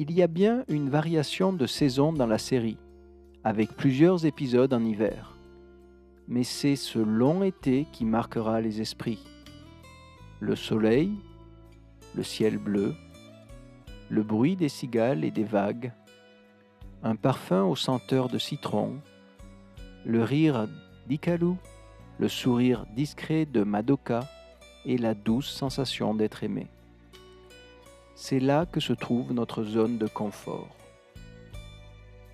[0.00, 2.78] il y a bien une variation de saison dans la série,
[3.42, 5.36] avec plusieurs épisodes en hiver.
[6.28, 9.24] Mais c'est ce long été qui marquera les esprits.
[10.38, 11.10] Le soleil,
[12.14, 12.94] le ciel bleu,
[14.08, 15.92] le bruit des cigales et des vagues,
[17.02, 19.00] un parfum aux senteurs de citron,
[20.06, 20.68] le rire
[21.08, 21.54] d'Ikalu,
[22.20, 24.20] le sourire discret de Madoka,
[24.84, 26.66] et la douce sensation d'être aimé.
[28.14, 30.68] C'est là que se trouve notre zone de confort.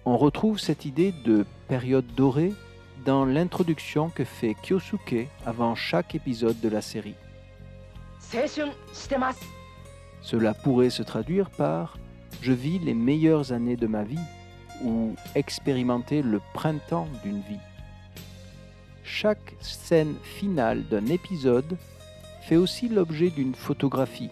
[0.06, 2.52] On retrouve cette idée de période dorée
[3.04, 7.14] dans l'introduction que fait Kyosuke avant chaque épisode de la série.
[10.22, 11.98] Cela pourrait se traduire par
[12.40, 14.18] Je vis les meilleures années de ma vie
[14.82, 17.60] ou expérimenter le printemps d'une vie.
[19.04, 21.76] Chaque scène finale d'un épisode
[22.44, 24.28] fait aussi l'objet d'une photographie,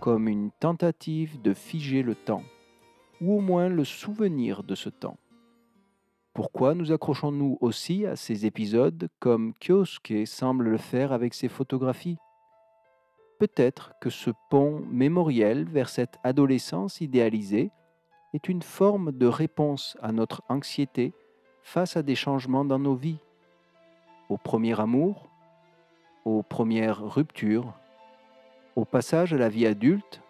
[0.00, 2.42] comme une tentative de figer le temps,
[3.20, 5.16] ou au moins le souvenir de ce temps.
[6.34, 12.18] Pourquoi nous accrochons-nous aussi à ces épisodes comme Kyosuke semble le faire avec ses photographies?
[13.38, 17.70] Peut-être que ce pont mémoriel vers cette adolescence idéalisée
[18.34, 21.12] est une forme de réponse à notre anxiété
[21.62, 23.20] face à des changements dans nos vies,
[24.28, 25.29] au premier amour,
[26.24, 27.72] aux premières ruptures,
[28.76, 30.20] au passage à la vie adulte,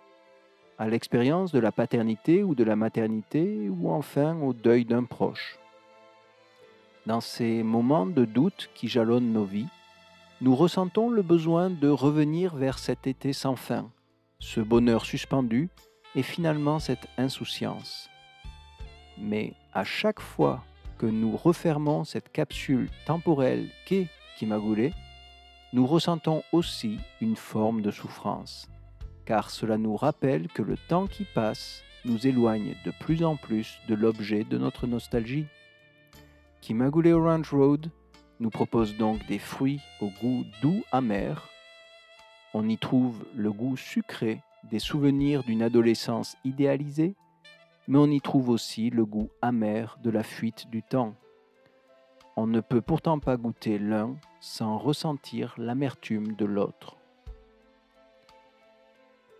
[0.79, 5.59] à l'expérience de la paternité ou de la maternité, ou enfin au deuil d'un proche.
[7.07, 9.69] Dans ces moments de doute qui jalonnent nos vies,
[10.41, 13.91] nous ressentons le besoin de revenir vers cet été sans fin,
[14.39, 15.69] ce bonheur suspendu
[16.15, 18.09] et finalement cette insouciance.
[19.19, 20.65] Mais à chaque fois
[20.99, 24.93] que nous refermons cette capsule temporelle qu'est Kimagure,
[25.73, 28.69] nous ressentons aussi une forme de souffrance,
[29.25, 33.79] car cela nous rappelle que le temps qui passe nous éloigne de plus en plus
[33.89, 35.47] de l'objet de notre nostalgie.
[36.61, 37.91] Kimagure Orange Road
[38.41, 41.49] nous propose donc des fruits au goût doux amer.
[42.53, 47.15] On y trouve le goût sucré des souvenirs d'une adolescence idéalisée,
[47.87, 51.15] mais on y trouve aussi le goût amer de la fuite du temps.
[52.37, 56.97] On ne peut pourtant pas goûter l'un sans ressentir l'amertume de l'autre.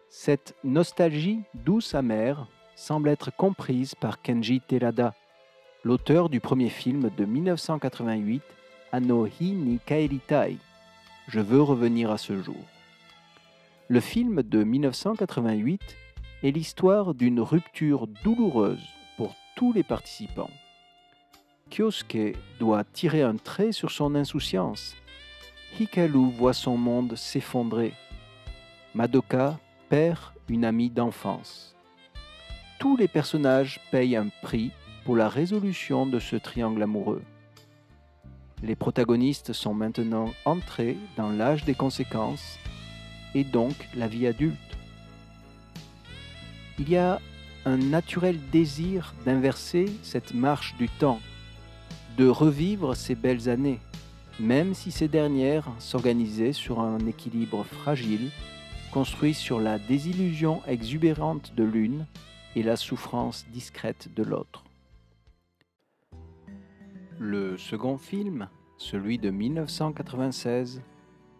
[0.09, 2.47] Cette nostalgie douce amère
[2.77, 5.15] semble être comprise par Kenji Terada,
[5.85, 8.43] l'auteur du premier film de 1988,
[8.93, 10.57] Anohi ni Kaeritai.
[11.29, 12.63] Je veux revenir à ce jour.
[13.89, 15.81] Le film de 1988
[16.43, 18.85] est l'histoire d'une rupture douloureuse
[19.17, 20.51] pour tous les participants.
[21.71, 24.97] Kyosuke doit tirer un trait sur son insouciance.
[25.79, 27.95] Hikaru voit son monde s'effondrer.
[28.95, 29.59] Madoka
[29.89, 30.19] perd
[30.49, 31.77] une amie d'enfance.
[32.79, 34.73] Tous les personnages payent un prix
[35.05, 37.23] pour la résolution de ce triangle amoureux.
[38.63, 42.59] Les protagonistes sont maintenant entrés dans l'âge des conséquences
[43.35, 44.59] et donc la vie adulte.
[46.79, 47.21] Il y a
[47.65, 51.21] un naturel désir d'inverser cette marche du temps,
[52.17, 53.81] de revivre ces belles années,
[54.39, 58.31] même si ces dernières s'organisaient sur un équilibre fragile,
[58.93, 62.07] construit sur la désillusion exubérante de l'une
[62.57, 64.65] et la souffrance discrète de l'autre.
[67.19, 68.49] Le second film,
[68.79, 70.83] celui de 1996,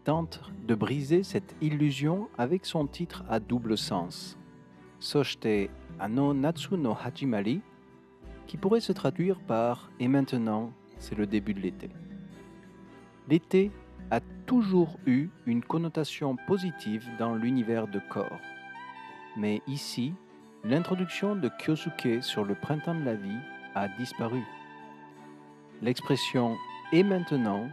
[0.05, 4.39] tente de briser cette illusion avec son titre à double sens,
[4.99, 7.63] Soshite Ano Natsu no Hajimari,
[8.51, 11.89] qui pourrait se traduire par Et maintenant, c'est le début de l'été.
[13.29, 13.71] L'été
[14.11, 18.41] a toujours eu une connotation positive dans l'univers de corps.
[19.37, 20.15] Mais ici,
[20.65, 23.39] l'introduction de Kyosuke sur le printemps de la vie
[23.77, 24.43] a disparu.
[25.81, 26.57] L'expression
[26.91, 27.69] et maintenant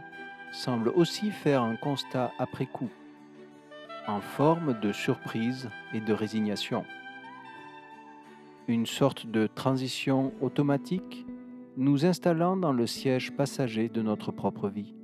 [0.52, 2.90] semble aussi faire un constat après coup,
[4.06, 6.84] en forme de surprise et de résignation.
[8.68, 11.24] Une sorte de transition automatique
[11.78, 14.94] nous installant dans le siège passager de notre propre vie.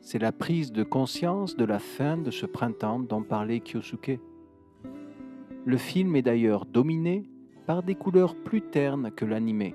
[0.00, 4.20] C'est la prise de conscience de la fin de ce printemps dont parlait Kyosuke.
[5.64, 7.28] Le film est d'ailleurs dominé
[7.66, 9.74] par des couleurs plus ternes que l'animé.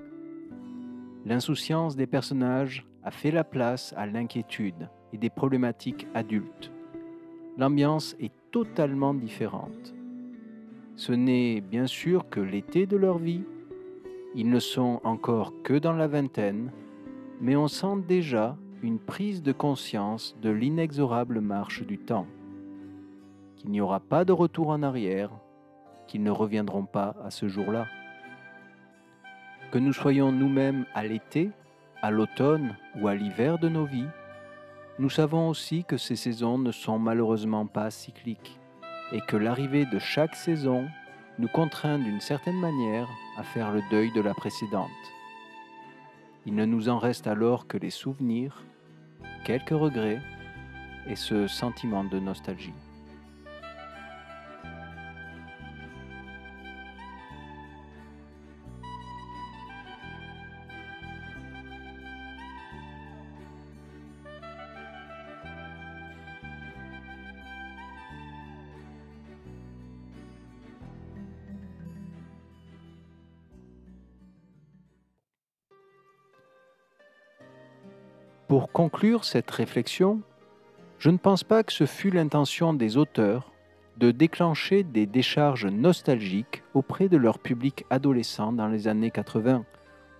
[1.26, 6.72] L'insouciance des personnages a fait la place à l'inquiétude et des problématiques adultes.
[7.58, 9.92] L'ambiance est totalement différente.
[10.96, 13.44] Ce n'est bien sûr que l'été de leur vie,
[14.34, 16.70] ils ne sont encore que dans la vingtaine,
[17.40, 22.26] mais on sent déjà une prise de conscience de l'inexorable marche du temps,
[23.56, 25.30] qu'il n'y aura pas de retour en arrière,
[26.06, 27.86] qu'ils ne reviendront pas à ce jour-là.
[29.70, 31.50] Que nous soyons nous-mêmes à l'été
[32.02, 34.08] à l'automne ou à l'hiver de nos vies,
[34.98, 38.58] nous savons aussi que ces saisons ne sont malheureusement pas cycliques
[39.12, 40.88] et que l'arrivée de chaque saison
[41.38, 44.90] nous contraint d'une certaine manière à faire le deuil de la précédente.
[46.46, 48.64] Il ne nous en reste alors que les souvenirs,
[49.44, 50.20] quelques regrets
[51.06, 52.74] et ce sentiment de nostalgie.
[78.72, 80.22] Pour conclure cette réflexion,
[80.98, 83.52] je ne pense pas que ce fut l'intention des auteurs
[83.98, 89.66] de déclencher des décharges nostalgiques auprès de leur public adolescent dans les années 80,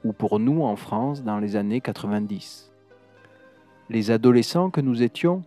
[0.04, 2.70] ou pour nous en France dans les années 90.
[3.88, 5.44] Les adolescents que nous étions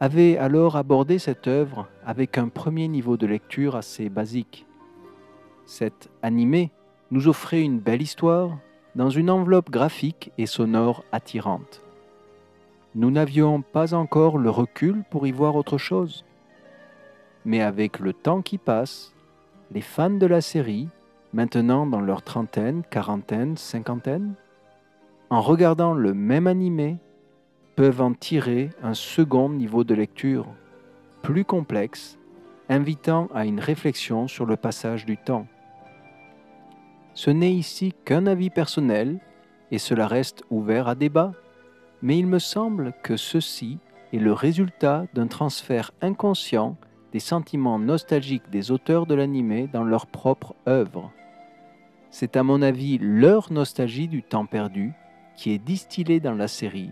[0.00, 4.64] avaient alors abordé cette œuvre avec un premier niveau de lecture assez basique.
[5.66, 6.70] Cet animé
[7.10, 8.56] nous offrait une belle histoire
[8.94, 11.82] dans une enveloppe graphique et sonore attirante
[12.94, 16.24] nous n'avions pas encore le recul pour y voir autre chose.
[17.44, 19.14] Mais avec le temps qui passe,
[19.72, 20.88] les fans de la série,
[21.32, 24.34] maintenant dans leur trentaine, quarantaine, cinquantaine,
[25.30, 26.96] en regardant le même animé,
[27.76, 30.46] peuvent en tirer un second niveau de lecture,
[31.22, 32.18] plus complexe,
[32.68, 35.46] invitant à une réflexion sur le passage du temps.
[37.14, 39.20] Ce n'est ici qu'un avis personnel,
[39.70, 41.32] et cela reste ouvert à débat
[42.02, 43.78] mais il me semble que ceci
[44.12, 46.76] est le résultat d'un transfert inconscient
[47.12, 51.12] des sentiments nostalgiques des auteurs de l'animé dans leur propre œuvre.
[52.10, 54.92] C'est à mon avis leur nostalgie du temps perdu
[55.36, 56.90] qui est distillée dans la série,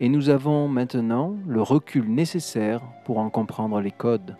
[0.00, 4.36] et nous avons maintenant le recul nécessaire pour en comprendre les codes.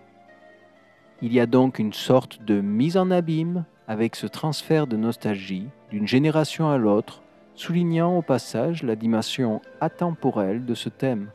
[1.22, 5.68] Il y a donc une sorte de mise en abîme avec ce transfert de nostalgie
[5.90, 7.22] d'une génération à l'autre
[7.62, 11.28] soulignant au passage la dimension atemporelle de ce thème.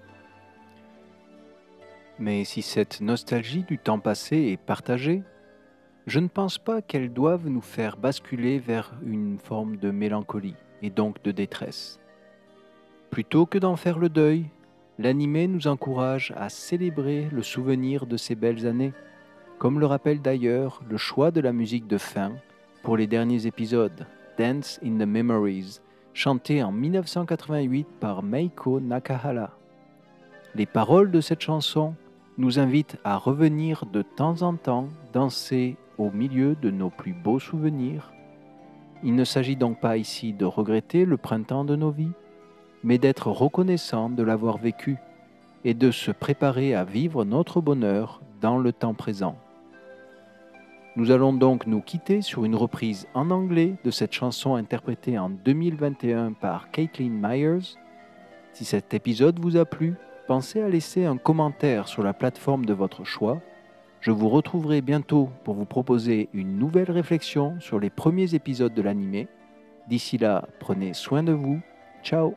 [2.20, 5.24] Mais si cette nostalgie du temps passé est partagée,
[6.06, 10.90] je ne pense pas qu'elle doive nous faire basculer vers une forme de mélancolie et
[10.90, 11.98] donc de détresse.
[13.10, 14.48] Plutôt que d'en faire le deuil,
[15.00, 18.92] l'animé nous encourage à célébrer le souvenir de ces belles années,
[19.60, 22.34] comme le rappelle d'ailleurs le choix de la musique de fin
[22.84, 24.06] pour les derniers épisodes,
[24.38, 25.80] Dance in the Memories,
[26.18, 29.52] chanté en 1988 par Meiko Nakahara.
[30.56, 31.94] Les paroles de cette chanson
[32.40, 37.38] nous invitent à revenir de temps en temps danser au milieu de nos plus beaux
[37.38, 38.12] souvenirs.
[39.04, 42.14] Il ne s'agit donc pas ici de regretter le printemps de nos vies,
[42.84, 44.98] mais d'être reconnaissant de l'avoir vécu
[45.66, 49.38] et de se préparer à vivre notre bonheur dans le temps présent.
[50.98, 55.30] Nous allons donc nous quitter sur une reprise en anglais de cette chanson interprétée en
[55.30, 57.78] 2021 par Caitlin Myers.
[58.52, 59.94] Si cet épisode vous a plu,
[60.26, 63.40] pensez à laisser un commentaire sur la plateforme de votre choix.
[64.02, 68.82] Je vous retrouverai bientôt pour vous proposer une nouvelle réflexion sur les premiers épisodes de
[68.82, 69.28] l'animé.
[69.88, 71.62] D'ici là, prenez soin de vous.
[72.02, 72.34] Ciao